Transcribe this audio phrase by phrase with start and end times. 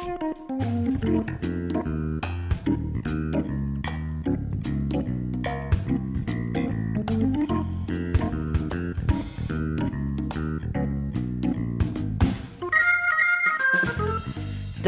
[0.00, 0.06] ジ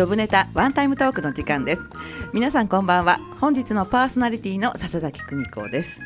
[0.01, 1.83] ョブネタワンタイムトークの時間です。
[2.33, 3.21] 皆さんこんばんは。
[3.39, 6.01] 本日のパーソナリティの笹崎久美子です。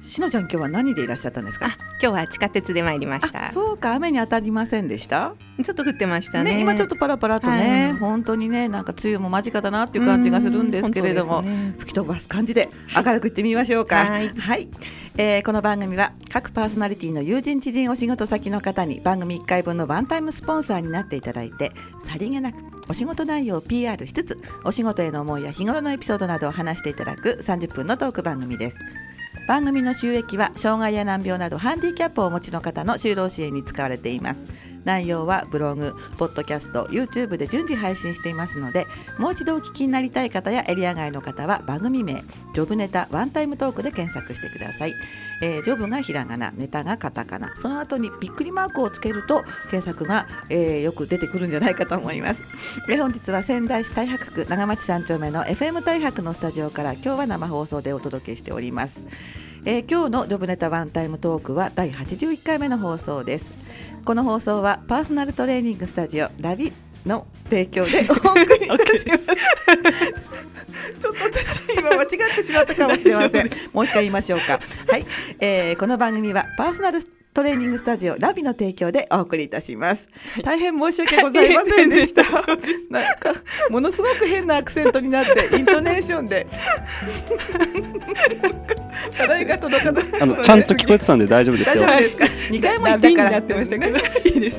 [0.00, 1.76] しのちゃん今日は何でいらっしゃったんですか？
[2.00, 3.52] 今日は地下鉄で参りました。
[3.52, 5.34] そうか雨に当たりませんでした？
[5.62, 7.98] ちょっと降ってましたね、ね、今ちょっとパラパラとね、はい。
[7.98, 11.74] 本当にねなんか梅雨も間近だなっていう感じがするんですけれども、ね。
[11.78, 14.04] 吹き飛ばす感じで明るくいってみましょうか。
[14.04, 14.68] はい。
[15.16, 21.72] えーこの番組は各パーソナリティの友人知人お仕事先の方に番組1回分のワンタイムスポンサーになっていただいて
[22.04, 22.56] さりげなく
[22.88, 28.78] お仕事内容を PR しつつお仕事への思いや日頃のエピソードなどを話していただく30分のトーク番組です
[29.46, 34.46] 番組の収益は障害や難病などハンディキャップをお持ちの方の就労支援に使われています。
[34.84, 38.86] 内容はブログ、ポッドキャスト、YouTube で順次配信していますので
[39.18, 44.94] もう一度お聞きになりたい方やエリア外の方は番組名ジョブネタワンタイムトークで検索してください、
[45.42, 47.54] えージョブがひらがな、ネタがカタカナ。
[47.56, 52.42] その後にびっくりマークをつけると検索が、えーよく出てくるんじゃないかと思います。
[52.88, 59.02] えー本日は仙台市太白区長町三丁目の FM 太白のスタジオから今日は生放送でお届けしております。
[59.64, 63.52] えー今日のジョブネタワンタイムトークは第81回目の放送です。
[64.04, 66.72] この放送はパーソナルトレーニングスタジオラビ
[67.04, 69.26] の提供でお送りいたします。
[71.00, 73.50] ちょっと私今間違ってしまったかもしれません。
[73.72, 74.60] もう一回言いましょうか。
[74.88, 75.06] はい、
[75.40, 77.00] えーこの番組はパーソナル
[77.38, 80.08] トレーニングスタジオラビの提供でお送りいたします。
[80.42, 82.24] 大変申し訳ございませんでした。
[82.90, 83.32] なんか
[83.70, 86.48] ものすごく変なアクセントになってイントネーションで。
[89.16, 90.04] 課題が届かない。
[90.20, 91.84] あのちゃんと聞こえてたんで大丈夫ですよ。
[91.84, 92.50] 大丈夫ですか？
[92.50, 93.98] 二回も言ったからなってましたけど。
[94.24, 94.58] いいです。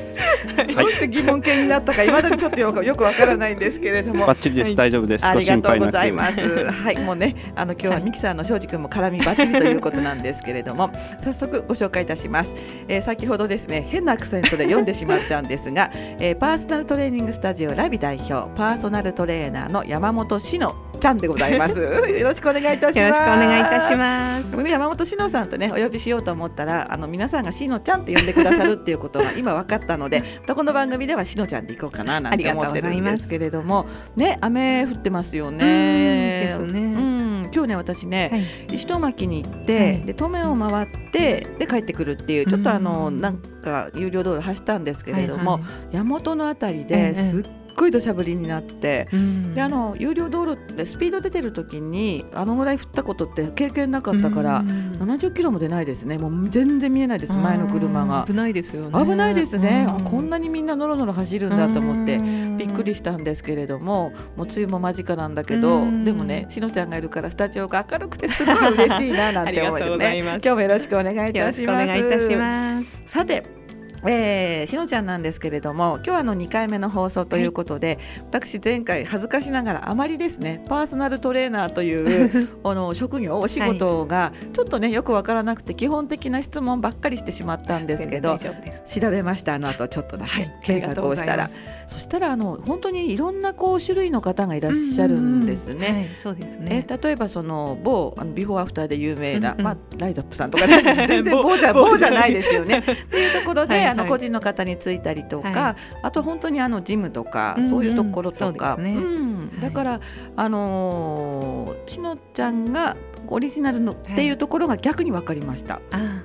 [0.74, 4.26] どうして疑問形になったか未だにちょっとよくよくわからないんですけれども。
[4.26, 4.76] バッチリです、はい。
[4.76, 5.24] 大丈夫です。
[5.24, 5.92] ごありがとうご心配なく。
[5.92, 6.40] ざいます。
[6.70, 10.90] はい、もうね、あの今日はミキさんの庄司君も絡みバッチリということなんですけれども、
[11.22, 12.54] 早速ご紹介いたします。
[12.88, 21.78] えー先ほどですね、変なアクセントで読んでしまったんですが、 えーパーソナルトレーニングスタジオラビ代表パーソナルトレーナーの山本志乃ちゃんでございます。
[21.80, 23.08] よろしくお願いいたします。
[23.08, 36.56] よろしくお願いいたします山本志乃さんとねお呼びしようと思ったらあの皆さんがしのちゃんって呼んでくださるっていうことが 今分かったのでまたこの番組ではしのちゃんでいこうかななんて思ってるんですけれどもね雨降ってますよね。
[36.56, 37.09] うんですねうん
[37.52, 38.38] 今日ね私ね、は
[38.72, 38.74] い。
[38.74, 40.02] 石巻に行って、はい。
[40.02, 47.44] で登米を回ってで帰ってくるっていうちょっとあの、うんなんか有料道路走ったんですけれども、はいは山本のあたりええですっ
[47.80, 49.08] ごい土砂降りになって。
[49.12, 49.54] いうん。
[49.54, 54.92] であの有料道路ってスピード出てる時にあのぐらい降ったことって経験なかったから、うん。
[55.00, 56.18] 70キロも出ないですね。
[56.18, 58.24] もう全然見えないです前の車が。
[58.26, 59.04] 危ないですよね。
[59.04, 66.04] 危ないですね、あこんななにみんなのろのろ走るんだと思ってびっくりしたんですけれどももう梅雨も間近なんだけどうん。
[66.04, 69.96] でもねしのちゃんがいるからスタジオが明るくてすごい嬉しいななんて思 います。
[69.96, 73.02] 今日もよろしくお願いいよろしくおたします願いいたします。
[73.06, 73.59] さて
[74.06, 77.98] えー、しのちゃんなんですけれども今日はあの2回目の放送ということで、
[78.30, 89.54] 私前回恥ずかしながらあまりですねパーソナルトレーナーという あの職業お仕事がちょっとねよくわからなくて基本的な質問ばっかりしてしまったんですけど調べました。
[89.54, 91.50] あの後ちょっとだけ、はい検索をしたら
[91.90, 95.88] そしたらあの本当にいろんなこう種類の方がいらっしゃるんですね。
[95.88, 99.64] はいそうですえね例えばその某あのビフォーアフターで有名な、うんうん。
[99.64, 102.78] まあ、ライザップさんとか、 ね、全然某じゃ某某じゃないですよね。
[102.78, 103.90] っていうところで、はいはい。
[103.90, 107.70] あの個人の方についたりとか、はあと本当にあのジムとか、うんうん。
[107.70, 108.94] そういうところとか、そうね。
[108.94, 109.60] ん。
[109.60, 110.00] だから、
[110.36, 112.96] あのーしのちゃんが
[113.26, 115.80] オリジナルのっていうところが逆に分かりました。
[115.90, 116.22] あ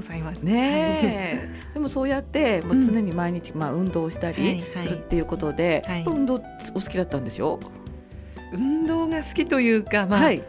[0.00, 0.38] ございます。
[0.42, 0.52] ね。
[0.54, 4.86] え、 でもそうやってもう常に毎日まあ運動したはいりはい。
[4.86, 6.04] するっていうことで、はい。
[6.06, 6.40] 運動お
[6.74, 7.60] 好きだったんでしょ、
[8.52, 10.42] 運動が好きというかまあはい、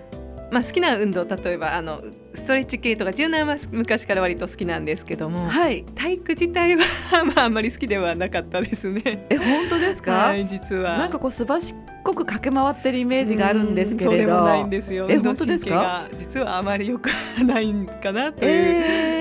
[0.51, 2.01] まあ好きな運動例えばあの
[2.34, 6.84] ストレッチ系とか柔軟は昔から割と好きなんですけどもはい、体育自体は
[7.35, 9.25] まああんまり好きではなかったですね。
[9.29, 10.97] え本当ですか、はい実は。
[10.97, 15.08] なんかこうすばしっこく駆け回ってるイメージがあるんですけれど、うんそうでもないんですよ。
[15.09, 16.08] え運動本当ですか？
[16.17, 17.09] 実はあまり良く
[17.46, 18.52] ないんかなという。
[18.52, 19.21] えー。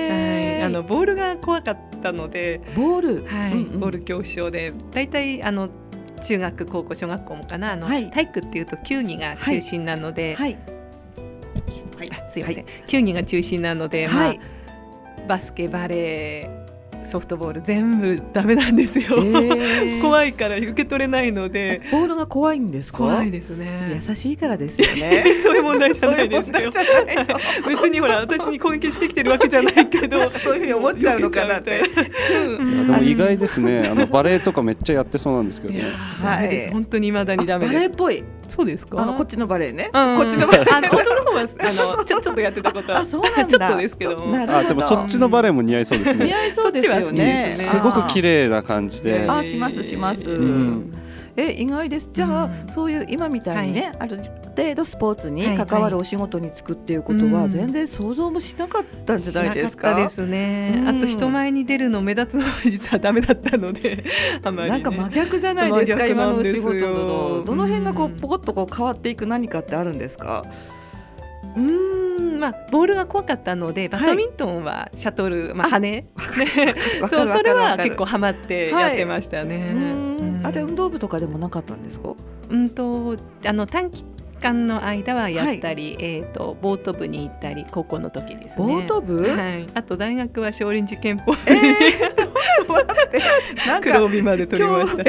[0.61, 3.53] あのボールが怖かったので、ボール、はい。
[3.53, 3.79] うんうん。
[3.79, 5.69] ボール恐怖症でだいたいあの
[6.23, 8.09] 中学高校小学校もかなあの、はい。
[8.11, 10.57] 体育っていうと球技が中心なので、はい、
[12.09, 14.39] あすいません、球技が中心なので、まあはい、
[15.27, 16.60] バスケバレー
[17.11, 19.99] ソフトボール全部ダメなんですよ、ー。
[20.01, 21.81] 怖いから受け取れないので。
[21.91, 22.99] ボールが怖いんですか？
[22.99, 24.01] 怖いですね。
[24.07, 25.23] 優しいからですよね。
[25.43, 26.71] そういう問題じゃないですよ。
[27.67, 31.81] 別にほら私に攻撃してきてるわけじゃないけどそういうふうに思っちゃうのかなって。
[32.59, 32.87] うん。
[32.87, 33.89] でも意外ですね。
[33.91, 35.83] あのバレエとかめっちゃやってそうなんですけどね。
[36.21, 37.79] はい本当に未だにダメバです。
[37.81, 38.23] レエっぽい。
[38.47, 39.01] そうですか？
[39.01, 39.89] あのこっちのバレエね。
[39.93, 42.99] うんこっちのバレエあの踊る方はあのちょちょっとやってたことは。
[42.99, 43.45] あそうなんだ。
[43.45, 44.27] ちょっとですけども。
[44.31, 44.57] なるほど。
[44.59, 46.33] あでもそっちのバレエも似合いそうです似ね。
[46.33, 47.67] 合いそうですねですね。
[47.69, 49.25] すごく綺麗な感じで。
[49.27, 50.29] あしますします。
[50.29, 50.93] ん。
[51.37, 52.09] え意外です。
[52.11, 52.73] じゃあ、うん。
[52.73, 54.17] そういう今みたいにね、ある
[54.55, 57.51] 程度スポーツに関わるお仕事に就くっていうことは、うん。
[57.51, 59.89] 全然想像もしなかったんじゃないですか？
[59.89, 60.87] しなかったですね、うん。
[60.89, 64.03] あと人前に出るの目立つのは実はダメだったので
[64.43, 67.43] あまり、ね、なんか真逆じゃないですか今のお仕事の。
[67.45, 70.43] どの辺がこううんポコッとこう変わっていく何かってあるんですか、
[71.55, 76.05] うーんまあボールが怖かったのでバドミントンはシャトル、まあ羽
[77.07, 79.71] そうそれは結構ハマってやってましたね。
[79.73, 79.81] うん
[80.17, 80.45] うん。
[80.45, 82.15] あじゃあ運動部とかでもなかったんですか？
[82.49, 83.15] うんと
[83.45, 84.03] あの短期
[84.41, 88.65] 間の間はやったり、えっ、とボート部に行ったり高校の時ですね。
[88.65, 89.67] ボート部、はい。
[89.75, 95.03] あと大学は少林寺拳法えー、黒帯まで取りました。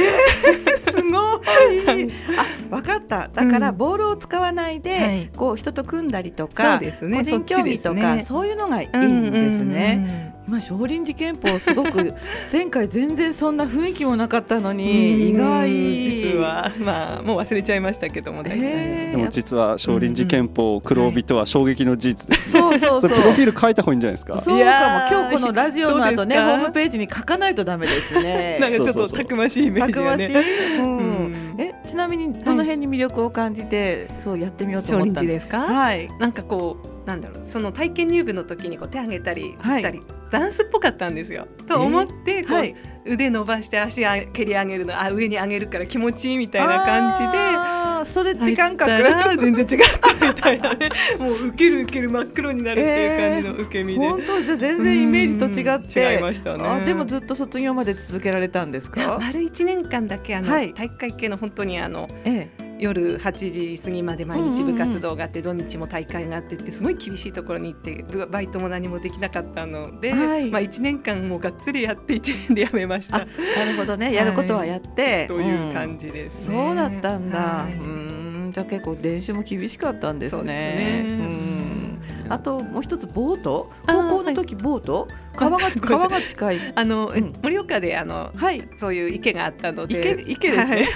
[0.93, 2.12] すごい。
[2.37, 3.28] あ、わかった。
[3.32, 5.30] だからうんボールを使わないで、はい。
[5.36, 7.19] こう人と組んだりとそうか、ですね。
[7.19, 8.22] 個人競技とかね。
[8.26, 9.98] そういうのがいいんですね。
[9.98, 12.14] うんうんうん今少林寺拳法すごく
[12.52, 15.38] 前回全然そんな雰囲気もなかったのに意うん。
[15.38, 15.70] 外。
[15.70, 22.54] 実はまあもう忘れちゃいましたけども大体へでも実は少林寺拳法黒帯とは衝撃の事実です。
[22.56, 22.60] ね。
[22.60, 23.10] そうそうそう。
[23.10, 24.40] プロフィール書いた方がいいんじゃないですか？
[24.40, 28.58] そういやーかも今日このラジオの後ねホームページに書かないとダメですね。
[28.60, 30.42] なんかちょっとたくましいイメージがたくましい、ね。
[30.80, 30.96] うん。
[30.98, 31.04] うん。
[31.04, 31.21] え
[31.93, 35.59] ちなみにどの辺に魅力を感じて、そうやってみようと少思ったんですか？
[35.67, 41.47] はいなんかこうなんだろうその体験入部の時にこう手上げたりはい振ったり、ダンスっぽかったんですよ。
[41.69, 42.75] と思ってこう、はい
[43.05, 47.81] 腕伸ばして足あ蹴り上げるのあ上に上げるから気持ちいいみたいな感じで。
[48.02, 50.88] あーストレッチ感覚入ったら全然違ったみたいなね
[51.19, 56.04] もう受ける受ける真っ黒になるっていう感じの受け身で、本当じゃあ全然イメージと違って。
[56.04, 56.14] うん。
[56.14, 56.64] 違いましたね。
[56.64, 59.19] あでもずっと卒業まで続けられたんですか？
[59.20, 60.75] 丸一年間だけあの、はい。
[60.75, 62.49] 体育会系の本当にあのえ
[62.82, 70.50] 夜8時過ぎまで毎日部活動があって、土日も大会があってってすごい厳しいところに行ってぶバイトも何もできなかったので、はい。
[70.50, 73.17] まあ1年間もうがっつりやって1年で辞めました。
[73.17, 73.25] あな
[73.64, 74.12] るほどね。
[74.12, 76.56] やることはやって、という感じですね。
[76.56, 77.75] そうだったんだ、はい。
[77.75, 78.50] うん。
[78.52, 80.38] じゃあ結構練習も厳しかったんですね。
[80.38, 81.26] そうですね。
[81.46, 81.51] うん
[82.28, 83.70] あともう一つボート？
[83.86, 85.08] 高校の時ボート？
[85.36, 86.58] 川が川が近い。
[86.76, 87.32] あの、うん。
[87.42, 88.69] 盛岡であのはい。
[88.76, 89.98] そういう池があったので。
[89.98, 90.86] 池池ですね、はい。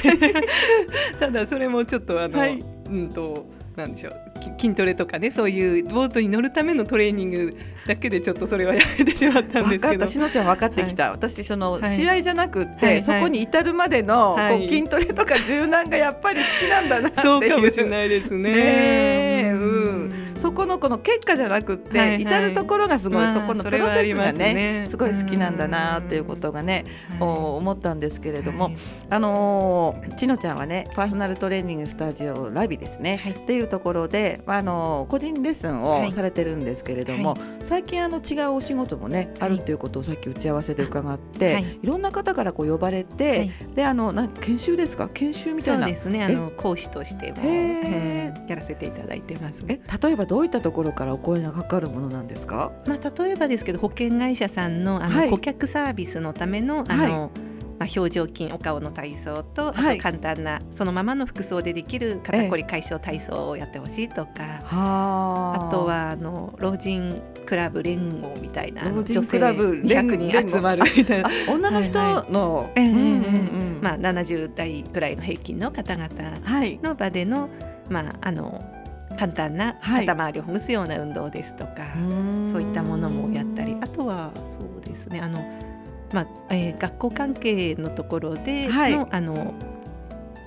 [1.20, 2.62] ただそれもちょっとあの、はい。
[2.88, 3.46] うんと
[3.76, 4.14] なんでしょう。
[4.56, 7.56] き筋トレとかねそういうボートに乗るためのトレーニング
[7.86, 9.78] だけでちょっとそれはやめてしまったんですけど。
[9.78, 10.06] 分かった。
[10.06, 11.96] しのちゃん分かってきた、私その、はい。
[11.96, 13.02] 試合じゃなくって、はいはい。
[13.02, 14.58] そこに至るまでの、はい。
[14.58, 17.24] こう筋トレとか柔軟がやっぱり好きなんだなっていう。
[17.24, 18.52] そうかもしれないですね。
[18.52, 19.52] ね
[20.38, 22.22] そこのこの結果じゃなくって、はいはい。
[22.22, 26.84] 至るところがすごい、まあそこのプロセスがねねすごい好きなんだなっていうことがね、
[27.20, 28.76] 思ったんですけれども、はい。
[29.10, 33.32] あのーちのちゃんはねパーソナルトレーニングスタジオラビですね、はい。
[33.32, 36.08] っていうところで、あのー個人レッスンはい。
[36.08, 41.78] をされてるんですけれども、は最近あの違うお仕事もね、あるっていうことをさっき打ち合わせで伺って、はい。
[41.82, 43.52] い、ろんな方からこう呼ばれて、はい。
[43.74, 45.08] であのなん研修ですか？
[45.12, 45.84] 研修みたいな。
[45.84, 46.24] そうですね。
[46.24, 47.44] あの講師としても、
[48.48, 49.54] やらせていただいてます。
[49.68, 49.80] え？
[50.02, 52.72] 例えばどういったところからお声がかかるものなんですか？
[52.86, 55.30] まあ、例えばですけど保険会社さんのあの、はい。
[55.30, 57.30] 顧客サービスのためのあの、
[57.78, 59.94] まあ、表情筋お顔の体操と、はい。
[59.94, 65.70] あと簡単なそのままの服装でできる肩こり解消体操をやってほしいとか、はあ。
[65.70, 71.28] とはあの老人クラブ連合みたいな女性200人集まるみたいな。
[71.28, 71.32] あ。
[71.52, 71.98] 女の人
[72.30, 72.64] の、
[73.80, 76.08] まあ、70代ぐらいの平均の方々
[76.42, 76.78] はい。
[76.82, 77.48] の場での,、
[77.88, 78.64] まあ、あの
[79.16, 80.06] 簡単なはい。
[80.06, 81.86] 肩周りをほぐすような運動ですとか、
[82.52, 85.44] そういったものもやったりあとはそうですねあの、
[86.12, 89.06] まあえー学校関係のところでの,、はい。
[89.10, 89.54] あの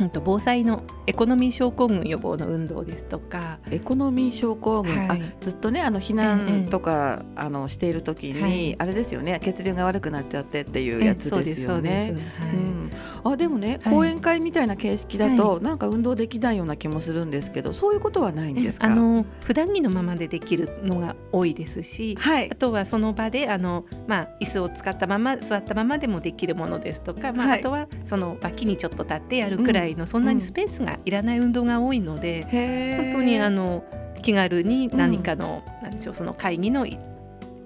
[0.01, 5.21] うんと防災のエコノミー症候群予防の運動ですとか、エコノミー症候群、はい。
[5.21, 8.75] あずっとねあの避難とか、あのしている時に、はい。
[8.79, 11.35] あれですよね血流が悪くなっちゃってっていうやつですよね。
[11.35, 12.43] えそうですそうです。
[12.45, 12.55] はい。
[12.55, 12.68] うん、
[13.23, 13.93] あでもね、はい。
[13.93, 18.87] 講演会みたいな形式だと、なんか運動できないような気もするんですけどそういうことはないんですか？
[18.87, 22.49] あの普段着のままでできるのが多いですし、はい。
[22.51, 27.59] あとはその場であの、まあ、椅子を使ったまま座ったままでもできるものですとか、まあはい。
[27.59, 33.03] あとはその脇にちょっと立ってやるくらいの、そんなにスペースがいらない運動が多いので、へー。
[33.11, 33.83] 本当にあの
[34.21, 36.97] 気軽に何かの、なんでしょうその会議のい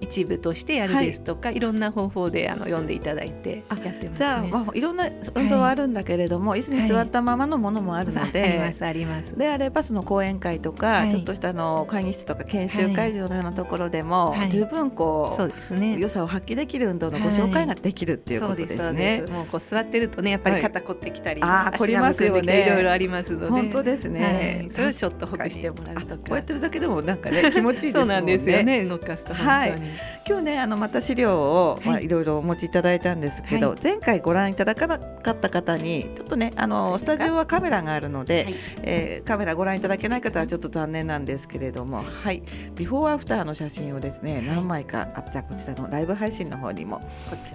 [0.00, 9.36] 一部としてやるですとか、はい、いろんな方法であの読んでいただいてやってます、ね、じゃあ、まあ、いろんな運動はあるんだけれども、はい、椅子に座ったままのものもあるので、はい、ありますあります。
[9.36, 19.24] であればその講演会とか、ちょっとしたあの会議室とか研修会場のようなところでも、十分こう,、そうですね、良さを発揮できる運動のご紹介ができるっていうことですね。
[19.30, 22.66] もうこう座ってるとねやっぱり肩凝ってきたり、あ凝りますよね。
[22.66, 23.46] いろいろありますので。
[23.46, 26.16] 本当ですね、それをちょっとほぐしてもらうとか。
[26.16, 28.14] こうやってるだけでもなんかね気持ちいいですもんね。
[28.14, 28.84] そうなんですよね。
[28.84, 29.74] 動かすとはい、
[30.26, 32.08] 今日ねあのまた資料を、まあ、い。
[32.14, 42.42] ろいろお持ちいただいたんですけど、はい、前回ご覧いただかなかった方にちょっとねあのスタジオはカメラがあるので、はい、えー、カメラご覧いただけない方はちょっと残念なんですけれどもはい。
[42.74, 47.00] ビフォーアフターの写真をですね何枚かあったこちらのライブ配信の方にも、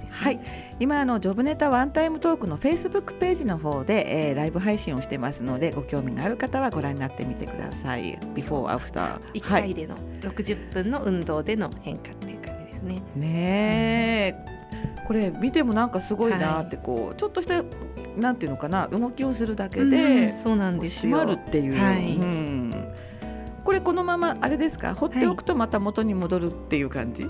[0.09, 0.39] はい、
[0.79, 8.17] 今あのジョブネタワンタイムトークのフェイスブックページの方で、えー、ライブ配信をしてますのでご興味がある方はご覧になってみてください。
[8.35, 12.28] ビフォーアフター1回での60分の運動での変化って
[12.83, 13.01] ですね。
[13.15, 14.45] ねえ、
[15.07, 17.63] これ見てもなんかすごいなってこう、はい、ちょっとした
[18.17, 21.17] なんていうのかな動きをするだけで、うん、そうなんですよ。
[21.17, 21.77] 締まるっていう。
[21.77, 22.93] はい、うん。
[23.63, 24.95] これこのままあれですか？
[24.95, 27.29] 放っておくとまた元に戻るっていう感じ、は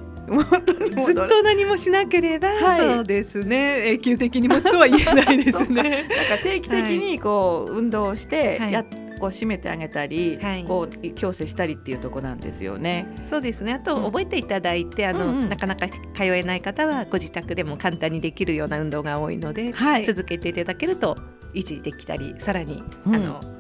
[1.00, 3.90] い、ずっと何もしなければ、はい、そうですね。
[3.90, 5.84] 永久的に持つとは言えないですね。
[5.84, 8.86] なんか定期的にこう運動してやっ
[9.20, 13.06] こう締めてあげたり、はい、こう矯正したりっていうとこなんですよね。
[13.30, 13.74] そうですね。
[13.74, 21.18] あと覚えていただいて、うん、あの、うんうん、なかなか通えない方はご自宅でも簡単にできるような運動が多いので、はい、続けていただけると
[21.54, 23.59] 維持できたり、さらに、うん、あの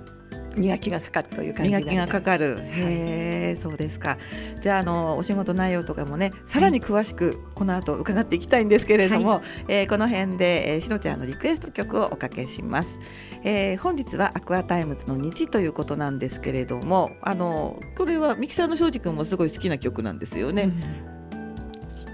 [0.59, 2.57] 磨きがかかるという感じ磨きがかかる。
[2.59, 4.17] へえ、そうですか。
[4.61, 12.99] じゃああのお仕事内容とかもね、さらに詳しくこの後伺っていきたいんですけれども、はい、えー、この辺で、えー、しのちゃんのリクエスト曲をおかけします。
[13.43, 20.63] えー、本日は Aqua Timez の日ということなんですけれども、あのこれはミキサーの庄司君もすごい好きな曲なんですよね。
[20.63, 21.18] うん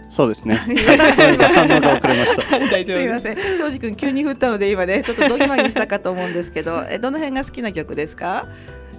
[0.10, 0.56] そうですね。
[1.54, 2.42] 反応が遅れました。
[2.86, 3.36] すみません。
[3.58, 8.48] 庄司君急に振ったので今ね ちょっとどぎまぎしたかと思うんですけど、えどの辺が好きな曲ですか？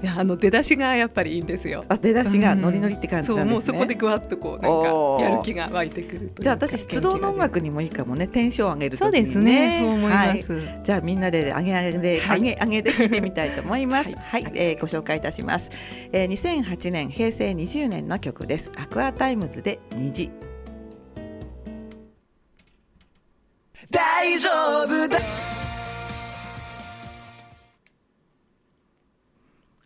[0.03, 1.85] いやあの出だしがやっぱりいいんですよ。
[1.89, 3.53] あ出だしがノリノリって感じなんですね。
[3.55, 9.79] もうそこでぐわっとこうなんかやる気が湧いてくるじゃあ私出動の音楽にもいいかもねテンション上げる、ね、そうですね。
[9.81, 10.53] そう思います。
[10.53, 14.15] はい、じゃあみんなで上げ上げで、はい、上げ上げで聞いてみたいと思います。
[14.15, 15.71] はい、はい、えー、ご紹介いたします。
[16.13, 18.71] えー、2008年平成20年の曲です。
[18.77, 20.31] Aqua Timez で虹。
[23.91, 24.49] 大丈
[24.85, 25.19] 夫だ。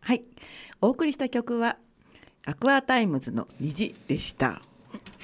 [0.01, 0.23] はい。
[0.81, 1.77] お送りした曲は
[2.47, 4.63] Aqua Timez の虹でした。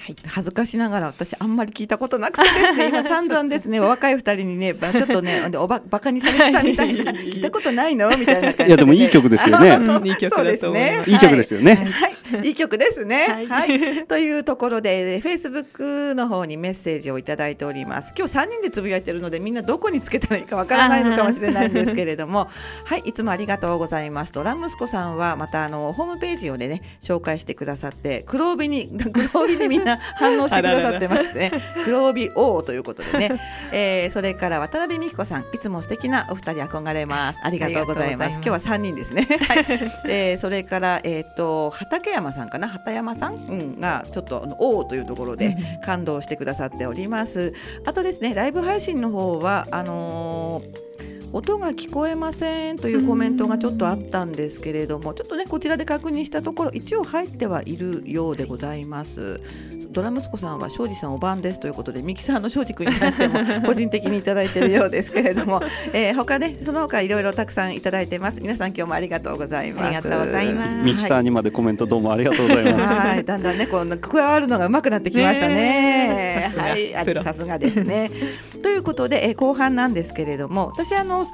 [0.07, 2.43] はい、恥ずかしながら私あんまり聞いたことなくて。
[2.43, 3.79] ですね今散々ですね。
[3.79, 7.11] 若い二人にね ちょっとねおばバカにされてたみたいな。
[7.13, 8.09] 聞いたことないの？
[8.17, 9.69] みたいな感じで、ね、いやでもいい曲ですよね。
[10.05, 10.69] いい曲です。
[10.69, 11.15] ねい。
[11.15, 13.47] い曲ですよね、はいいい曲ですね。
[13.49, 15.63] はい、というところで、フェイスブッ
[16.11, 18.13] クの方にメッセージをいただいております。
[18.17, 22.47] 今日三人でつぶやいてるので、みんなどこにつけたらいいかわからないのかもしれないんですけれども。
[22.85, 24.31] はい、いつもありがとうございます。
[24.31, 31.51] ドラムスコさんは、また、あの、ホームページをね、紹介してくださって、黒帯に、 黒帯にみんな反応してくださってましてね。
[31.85, 33.41] 黒帯王ということでね。
[33.71, 37.39] えー、それから渡辺美希子さん、いつも素敵なお二人憧れます。
[37.43, 38.31] ありがとうございます。
[38.33, 39.27] 今日は三人ですね。
[39.47, 39.65] はい、
[40.05, 47.53] えー、それから、えっ、ー、と、畠山さんかな、畠山さん、うん、がちょっと「おお」というところで感動してくださっております。
[47.85, 50.86] あとですねライブ配信の方はあのー
[51.33, 59.41] 音が聞こえませんというコメントがちょっとあったんですけれどもちょっとねこちらで確認したところ一応入ってはいるようでございます。
[59.89, 65.61] ドラ息子さんは庄司さんお番ですということでミキサーの庄司君に対しても 個人的にいただいているようですけれども、
[65.93, 68.41] えー、他ねその他いろいろたくさんいただいてます。
[68.41, 69.85] 皆さん今日もありがとうございます。
[69.85, 70.85] ありがとうございます。
[70.85, 72.93] ミキサーにまでコメントどうもありがとうございます。
[72.93, 73.23] はい。
[73.23, 78.09] だんだんねこう加わるのが上手くなってきましたねはいさすがですね。
[78.63, 81.25] ということで、えー、後半なんですけれども私あの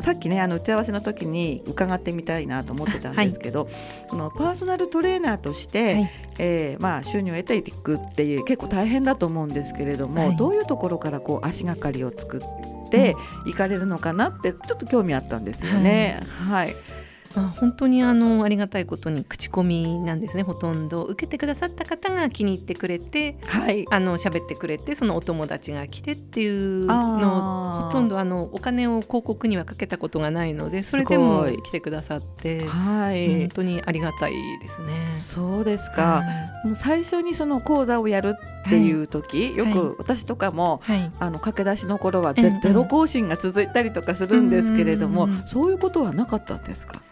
[0.00, 3.72] さっきねあの打ち合わせの時に伺ってみたいなと思ってたんですけど、はい、
[4.08, 13.14] そのパーソナルトレーナーとして、はい、えー、まあ、収入を得ていくっていう結構大変だと思うんですけれども、はい、どういうところからこう足がかりを作って
[13.46, 16.20] いかれるのかなってちょっと興味あったんですよね。
[16.48, 16.74] はい。
[16.74, 16.97] ま
[17.34, 20.42] あ、本当にあのありがたいことに口コミなんですね。
[20.42, 35.06] ほとんど受けてくださった方が気に入ってくれて、はい、あの喋ってくれてそのお友達が来てっていうのほとんどあのお金を広告にはかけたことがないのでそれでも来てくださって、はい、本当にありがたいですね。
[35.18, 36.22] そうですか、
[36.64, 47.02] もう最初にその講座をやるっていう時、はい、よく私とかも、はい、あの駆け出しの頃はゼロ更新が続いたりとかするんですけれども、そういうことはなかったんですか？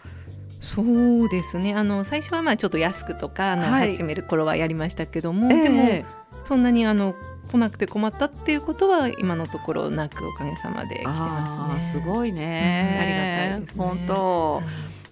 [0.77, 1.73] そうですね。
[1.73, 6.05] あの最初はまあちょっと安くとかあの、はい、始める頃はやりましたけども、えー、でも
[6.45, 7.15] そんなにあの
[7.51, 12.01] 来なくて困ったっていうことは今のところなくおかげさまで来てますね。
[12.03, 14.61] すごいね、うん、ありがたいね、本当。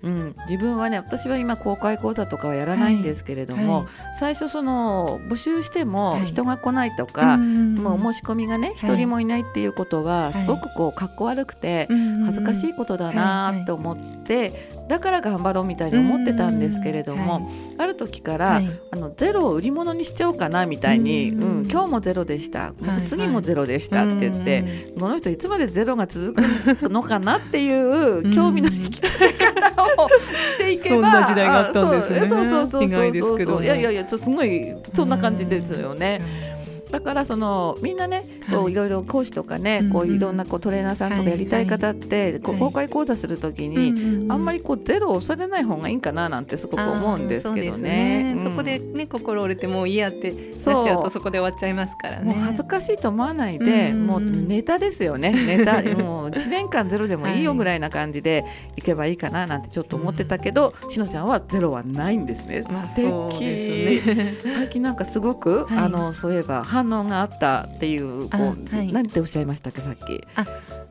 [0.06, 3.84] うん、自分はね私は今公開講座とかはやらないんですけれども、はい。
[3.84, 11.88] はい、最初その募集しても人が来ないとか、はい、もう申し込みがね一人もいないっていうことはすごくこうかっこ悪くて
[12.26, 17.44] 恥ずかしいことだなと思ってだから頑張ろうみたいに思ってたんですけれども、はい、
[17.80, 32.20] ある時から、はい、あのゼロを売り物にしちゃおうかなみたいに、うん、今日もゼロでした、はい、次もゼロでしたって言って、この人いつまでゼロが続くのかなっていう興味の引き付け方をしていけばそんな時代があったんですね。
[32.20, 36.55] そうそうそうそうそうそういやいやいやすごいそんな感じですよね。
[36.96, 48.38] だからそのみんなねこういろいろ講師とかね、こういろんなこうトレーナーさんとかやりたい方って、こう公開講座するときに、あんまりこうゼロを恐れない方がいいんかななんてすごく思うんですけどね。
[48.44, 52.34] そこでね心折れてもう嫌ってなっちゃうとそこで終わっちゃいますからね。
[52.34, 55.34] 恥ずかしいと思わないで、もうネタですよね。
[55.46, 58.46] ネタもう1年間ゼロでもいいよぐらいな感じで
[58.78, 58.86] い。
[58.86, 62.48] けばいいかななんてちょっと思ってたけど、しのちゃんはゼロはないんです。
[62.48, 62.62] ね。
[62.64, 64.02] 素敵。
[64.44, 70.00] 最近なんかすごく、あのそういえば反応があったっていうこう、はい、何ておっしゃいましたっけさっき。
[70.36, 70.46] あ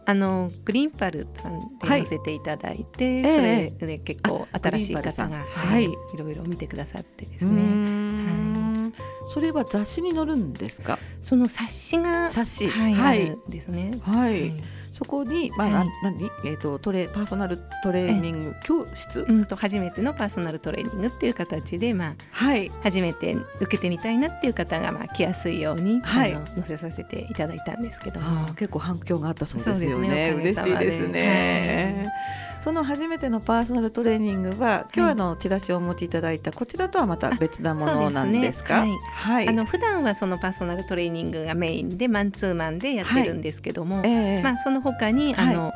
[0.07, 3.29] あのグリーンパルさんで載せていただいて、は
[3.63, 5.89] い、それで結構新しい方が、はい、い。
[6.17, 7.63] ろいろ見てくださってですね。
[7.63, 10.99] はい、それは雑誌に載るんですか？
[11.23, 12.69] その冊子が冊子。
[12.69, 13.99] はい、はい、ですね。
[14.03, 14.53] はい
[14.95, 19.27] そこに、まあ、はい、何、えっ、ー、と、トレ、パーソナルトレーニング教室？
[19.29, 19.45] うん。
[19.45, 28.47] と、初めてのパーソナルトレーニングっていう形で、まあ、はい、初めて受けてみたいなっていう方が、まあ、来やすいように、はい、あの載せさせていただいたんですけども。
[28.55, 30.09] 結構反響があったそうですよね。
[30.09, 30.31] ね。
[30.31, 32.05] 嬉しいですね。
[32.05, 38.87] はいその初めてのパーソナルトレーニングは今日のチラシをお持ちいただいたこちらとはまた別なものなんですか？
[38.87, 39.49] ね、はい。
[39.51, 45.73] あの普段はそのパーソナルトレーニングがメインでマンツーマンでやってるんですけども、はいえー、まあその他にあの、はい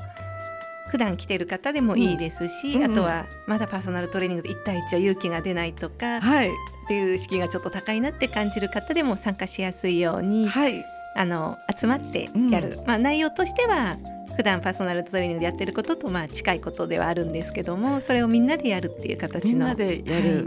[0.89, 6.53] 普段来てる方でもいいですし、うん、あとはまだパーソナルトレーニングで1対1は勇気が出ないとか、はい、っ
[6.89, 10.83] ていう式がちょっと高いなって感じる方でも参加しやすいように、はい、
[11.15, 13.99] あの集まってやる、うん、まあ、内容としては
[14.39, 20.45] 普段パーソナルトレーニングでやってることとまあ近いことではあるんですけどもそれをみんなでやるっていう形のみんなでやる、はい、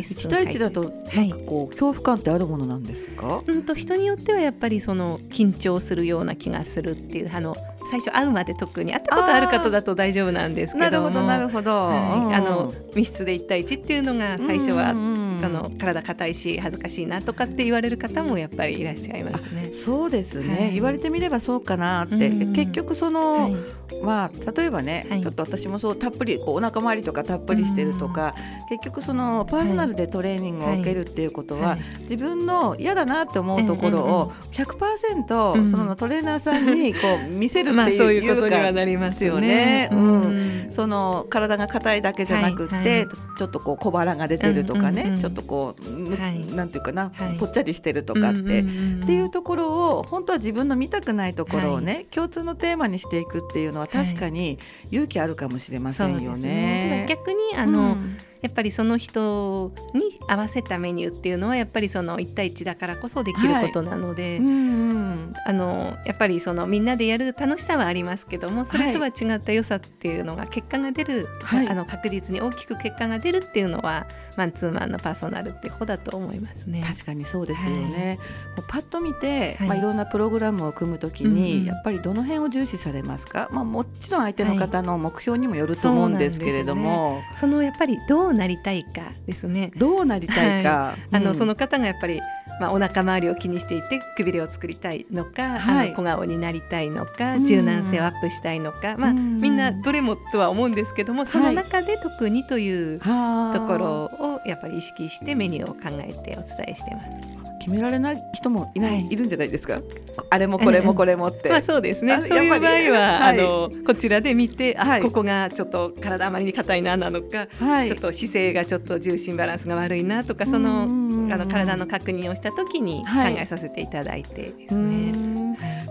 [0.00, 7.56] 1対1だとなんかこう、恐怖感ってあるものなんですか、うんと人によってはやっぱりその緊張するような気がするっていうあの
[7.90, 19.59] 最初会うまで特に会ったことある方だと大丈夫なんですけどなるほどなるほど、はい、あの密室で1対1っていうのが最初は、うんうん、あの体硬いし恥ずかしいなとかって言われる方もやっぱりいらっしゃいますね。
[19.72, 23.56] そうですね、はい、言われてみればそうかなって、うん、結局その、はい、
[24.02, 28.34] まあ例えばね、ちょっと私もそうたっぷりこうお腹周りとかたっぷりしてるとか、
[28.68, 31.76] 結局そのパーソナルでトレーニングを受けるっていうことは、
[32.08, 39.88] 自分の嫌だなって思うところを100%そのトレーナーさんにこう見せる まあそういうことにはなりますよね。
[39.92, 54.58] うん、その体が硬いだけじゃなくて、はいはい、ちょっとこう小腹が出てるとかね、ちょっとこう、はい、なんていうかな、はい、ぽっちゃりしてるとかって、っていうところを本当は自分の見たくないところをね、はい、共通のテーマにしていくっていうのは確かに
[54.90, 56.42] 勇気あるかもしれませんよね。
[56.42, 57.06] ね。
[57.08, 76.82] 逆にあの、うんやっぱりその人に合わせたメニューっていうのはやっぱりその1対1だからこそできることなので、はい、うんうん、あのやっぱりそのみんなでやる楽しさはありますけどもそれとは違った良さっていうのが結果が出る、はい、あの確実に大きく結果が出るっていうのはマンツーマンのパーソナルって方だと思いますね。
[76.86, 78.18] 確かにそうですよね、
[78.56, 79.68] はい、パッと見て、はい。
[79.68, 89.72] まあ、いろんなプログラムを組むときに、やっぱりどの辺を重視されますか、まあ、もちろん相手の方の目標にもよると思うんですけれども、ね、そのやっぱりどうなりたいかですね。
[89.76, 92.20] どうなりたいか、あのその方がやっぱり
[92.60, 107.40] まあ、お腹周りを気にしていてくびれを作りたいのか、はい、あの小顔になりたいのか柔軟性をアップしたいのか、まあ、みんなどれもとは思うんですけどもその中で特にというところをやっぱり意識してメニューを考えてお伝えしてます。
[107.60, 109.82] 決められない人もいない、はい、いるんじゃないですか？
[110.30, 111.48] あれもこれもこれもって。
[111.52, 112.16] まあそうですね。
[112.26, 125.12] そういう場合は、はい、あのこちらで見て、あ、はい、ここがちょっと体あまりに硬いななのか、はい、ちょっと姿勢がちょっと重心バランスが悪いなとか、そのあの体の確認をした時に考えさせていただいてですね。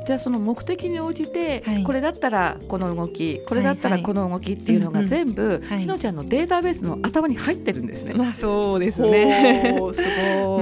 [0.05, 8.13] じゃあその目的に応じて、これだったらこの動きこれだったらこの動きっていうのが全部、しのちゃんのデータベースの頭に入ってるんですね。
[8.15, 9.75] まあそうですね。
[9.93, 10.01] す
[10.43, 10.61] ご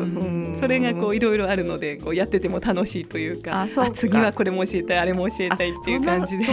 [0.00, 0.02] い。
[0.02, 6.46] うんそれがこういろいろあるのでこうやってても楽しいというかあ次はこれも教えたいあれも教えたいっていう感じで。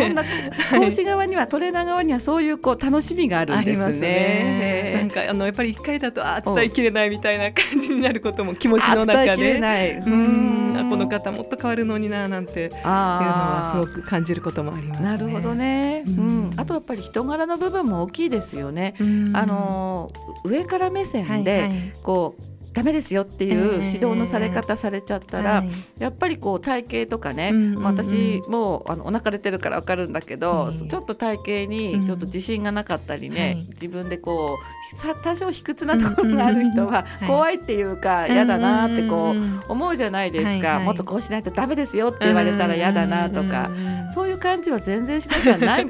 [0.72, 4.00] 講師側にはトレーナー側にはそういうこう楽しみがあるんですね。
[4.00, 4.94] ね。
[5.00, 10.02] なんかあのやっぱり一回だとあ伝えきれないみたいな感じになることも気持ちの中で。
[10.06, 10.56] うん。
[10.89, 18.96] この方もっと変わるのにななんていうのはすごく感じることもあります、ね、なるほどね、うん、あとやっぱり人柄の部分も大きいですよね。
[19.34, 20.12] あの
[20.44, 22.44] 上から目線でこう、
[22.76, 34.58] ダメですよっていう指導のされ方されちゃったら、えーはい、やっぱりこう体型とかね、うんうんうん、私もうあのお腹出てるから分かるんだけど、ちょっと体型にちょっと自信がなかったりね、うん、自分でこ
[34.94, 43.70] う多少卑屈なところがある人は怖いっていうか嫌だなってこう思うじゃないですか、もっとこうしないとダメですよって言われたら嫌だなとか、
[44.14, 45.86] そういう感じは全然しなきゃないない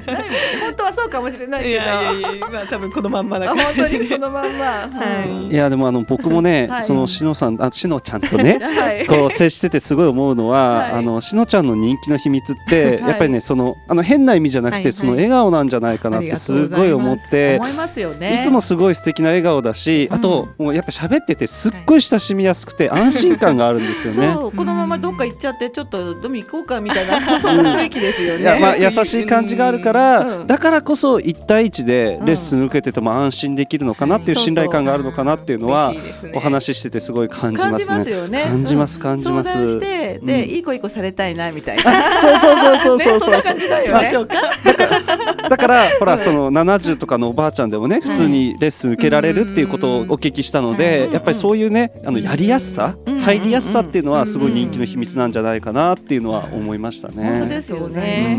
[0.60, 1.72] 本当はそうかもしれないけど。
[1.72, 8.60] いやいやいや、まあ、多分このまんまだ 本当にそのまんま、はい、いやでもあの僕もね、 そのしのさんあしのちゃんとね、
[9.08, 16.66] こう接しててすごい思うのは、あのしのちゃんの人気の秘密って、やっぱりねそのあの変な意味じゃなくて、その笑顔なんじゃないかなってす。
[16.68, 18.40] ごい思って、思いますよね。
[18.40, 24.36] いつもすごい素敵な笑顔だし、あともうやっぱ喋っててすっごい親しみやすくて安心感があるんですよね。
[24.56, 28.40] このままどっか行っちゃってちょっと飲み行こうかみたいなそんな雰囲気ですよね。
[28.40, 35.92] いやまあ優しい感じがあるから、だからこそ一対一でレッスン受けてても安心できるのかなっていう信頼感があるのかなっていうのは
[36.34, 37.90] お話ししててすごい感じます。
[37.90, 38.44] ますよね。
[38.44, 39.52] 感じます感じます。
[39.52, 42.20] 相談してで、いい子いい子されたいなみたいな。
[42.20, 44.28] そうそうそうそうそうそう。
[44.28, 45.00] だから
[45.48, 57.38] だからほらその70とかのおばあちゃんでもね普通にレッスン受けられるっていうことをお聞きしたので、やっぱりそういうねあのやりやすさ、入りやすさっていうのはすごい人気の秘密なんじゃないかなっていうのは思いましたね。
[57.38, 58.38] 本当ですよね。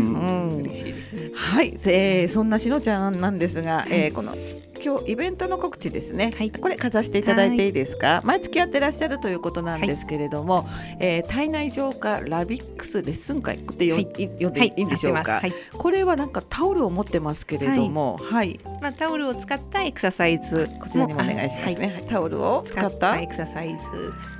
[1.34, 4.34] はい、えー、そんなしのちゃんなんですが、えー、この
[4.82, 18.60] 今日イベントの告知ですね、はい、これかざしていただいていいですか、毎月やってらっしゃるということなんですけれども、はい、えー、体内浄化ラビックスレッスン会ってよ、はい、呼んでいいんでしょうか、これはなんかタオルを持ってますけれども、はい。
[18.80, 20.68] まあ、タオルを使ったエクササイズ。
[20.80, 23.18] こちらにもお願いしますね、タオルを使った？
[23.18, 23.76] エクササイズ、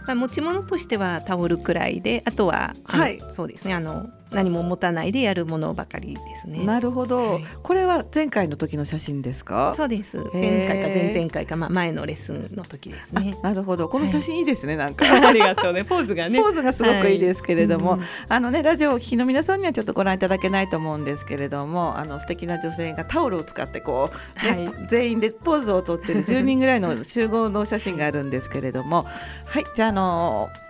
[0.07, 3.75] まあ、持ち物としてはタオルくらいであとは、はい、そうですね。
[3.75, 6.65] あの何も持たないでやるものばかりですね。
[6.65, 9.75] なるほど、はい、これは前回の時の写真ですか？
[9.77, 10.17] そうです。
[10.35, 13.37] 前回か前々回か、まあ、前のレッスンの時ですね。
[13.43, 15.07] なるほど、この写真いいですね、なんか。
[15.29, 16.41] ありがとうね、 ポーズがね。
[16.41, 24.11] ポーズがすごくいいですけれども、はいあのね、ラジオを聴きの皆さんにはちょっとご覧いただけないと思うんですけれども、あの素敵な女性がタオルを使ってこ
[24.43, 29.07] う、ね、全員でポーズをとってる10人ぐらいの集合の写真があるんですけれども、
[29.47, 30.68] はい、じゃあ、あのー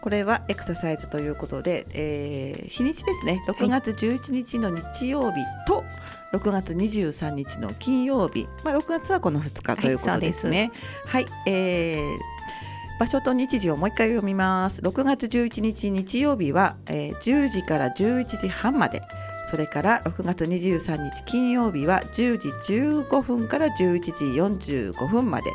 [0.00, 5.84] これはエクササイズということで、えー、日にちですね6月11日の日曜日と
[6.32, 10.70] 6月23日の金曜日、まあ、6月はこの2日ということですね。
[11.06, 12.18] はい、はい、えー
[12.98, 14.80] 場所と日時をもう一回読みます。
[14.80, 19.02] 6月11日日曜日は、えー、10時から11時半まで。
[19.50, 24.10] それから6月23日金曜日は10時15分から11時
[24.92, 25.50] 45分まで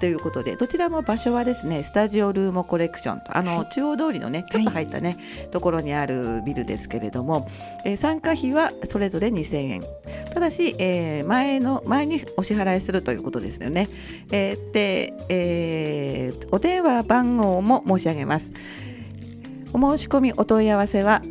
[0.00, 7.48] ということでどちらも場所はですねスタジオルームコレクションとあの、はい、中央通りのねちょっと入ったね、はい、ところにあるビルですけれども、
[7.84, 9.84] えー、参加費はそれぞれ2000円。
[10.32, 13.88] ただし、えー、前の前にお支払いするということですよね、
[14.30, 18.52] えー、で、えー、お電話番号も申し上げます。
[19.72, 21.22] お申し込みお問い合わせは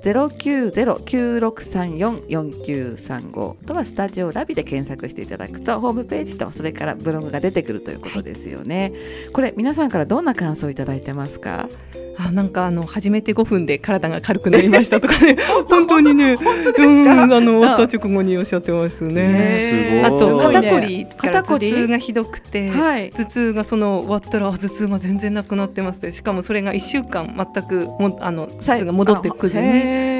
[0.02, 8.92] ゼロ九ゼロ九六三四四九三五とはスタジオラビで検索していただくとホームページとそれからブログが出てくるということですよね。
[9.32, 11.68] これ皆さんからどんな感想をいただいてますか？
[12.18, 15.36] あなんかあの始めて5分で体が軽くなりましたとかね。
[15.68, 16.00] 本当？
[16.00, 16.36] にね。
[16.36, 20.02] 本当ですか、あの終わった直後におっしゃってますね。
[20.04, 29.62] あと肩こり肩こり頭痛がひどくて、はい、頭痛がその終わったら頭痛が全然なくなってますでしかもそれが1週間全くもあの頭痛が戻ってくずに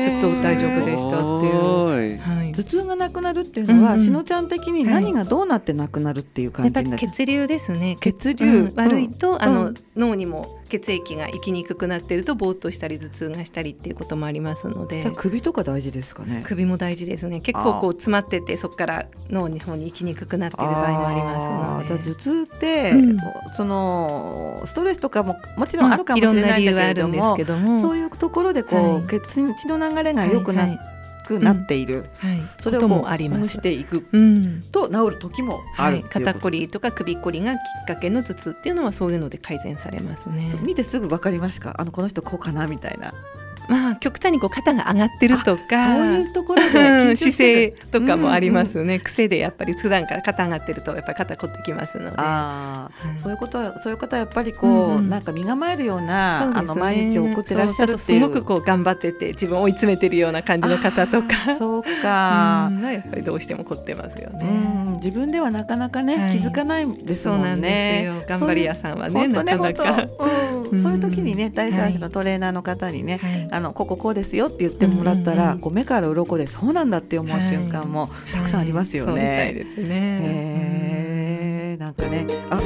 [0.02, 2.20] ずっと大丈夫でしたっていう。
[2.20, 7.96] はい、頭痛がなくなるっていうのは、うん、しのちゃん的に何がどうなってなくなるっていう感じになる、血流ですね。
[8.00, 15.10] 血流、悪いと、あの脳にも血液が行きにくくなってるとぼーっとしたり頭痛がしたりっていうこともありますので。
[15.16, 16.42] 首とか大事ですかね？
[16.46, 17.40] 首も大事ですね。
[17.40, 22.02] 結構こう詰まっててそこから脳の方に行きにくくなってる場合もありますので。
[22.02, 23.18] 頭痛って、うん、
[23.54, 27.36] そのストレスとかももちろんあるかもしれないんだけれども,、
[27.80, 30.99] そういうところでこう、はい、血血の流れが良くなって、はいはい
[31.30, 33.48] くなっている、はい、それをもあります。
[33.48, 34.02] していく。
[34.72, 40.50] と治る時もある、はい、肩こりとか首こりがきっかけの頭痛っていうのはそういうので改善されますね。
[40.62, 43.14] 見てすぐ分かりますかあのこの人こうかなみたいな
[43.70, 52.16] まあ極端にこう肩が上がってるとかそういうところで姿勢とかもありますよね、うんうん、癖でやっぱり普段から肩上がってるとやっぱり肩凝ってきますので。
[52.16, 58.20] あ、うん、そういうことはそういう方はやっぱりこう、うんうん、なんか身構えるような、ね、あの毎日送ってらっしゃるっていう。
[58.20, 61.56] すごくこう頑張ってて自分を追い詰めてるような感じの方とか。
[61.58, 68.10] そうか、 うん、やっぱりどうしても凝ってますよね、うん、自分ではなかなかね、はい、気づかないですもんね。
[68.28, 70.04] 頑張り屋さんはねなかなか、
[70.70, 79.36] うん、そういう時にね第三者のトレーナーの方にね、はい、あのこここうですよって言ってもらったら、こう目から鱗でそうなんだって思う瞬間もたくさんありますよね。
[79.36, 79.86] はい、ですね。
[79.90, 82.56] えー、なんかね、あ、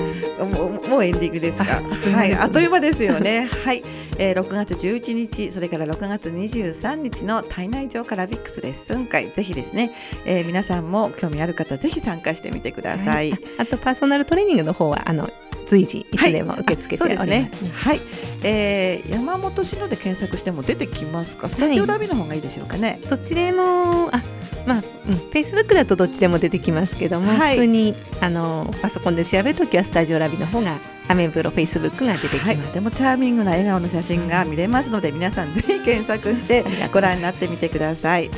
[0.45, 1.83] もうもうエンディングですか？
[2.17, 3.49] はい、あっという間ですよね。
[3.65, 3.83] はい、
[4.19, 9.91] えー、6月11日、それから6月23日の体内上からビックスレッスン会、ぜひですね、
[10.25, 13.33] えー、皆さんも興味ある方ぜひ参加してみてください。
[13.33, 15.29] はい、あとパーソナルトレーニングの方はあの
[15.75, 18.01] 随時いつでも受け付けております、ね、はい、
[18.45, 21.49] えー、山本篠で検索しても出てきますか？
[21.49, 23.01] スタジオラビの方がいいでしょうかね？
[23.11, 24.23] どっちでもあ
[24.67, 38.31] まあ、うん、フェイスブックだとどっちでも出てきますけども、はい、普通にあのパソコンで調べるときはスタジオラビの方がアメブロフェイスブックが出てきます、はい、とてもチャーミングな笑顔の写真が見れますので、皆さんぜひ検索してご覧になってみてください。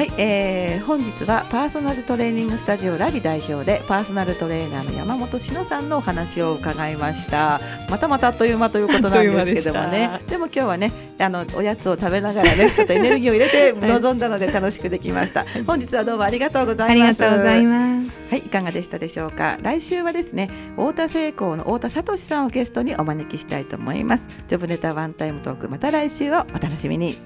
[0.00, 7.60] はい、えー、本日はパーソナルトレーニングスタジオラビ代表でパーソナルトレーナーの山本志乃さんのお話を伺いました。
[7.90, 10.18] またまたあっという間ということなんですけどもね。
[10.26, 17.22] でも今日はねあのおやつを食べながらね ちょっとエネルギーを入れて臨んだので楽しくできました、はい、本日はどうもありがとうございます。
[17.22, 18.10] ありがとうございます。
[18.30, 19.58] はいいかがでしたでしょうか。
[19.60, 24.28] 来週はですね太田成功の太田聡さんをゲストにお招きしたいと思います。
[24.48, 27.18] ジョブネタワンタイムトークまた来週をお楽しみに